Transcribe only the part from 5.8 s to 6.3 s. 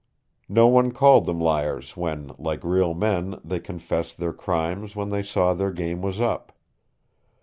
was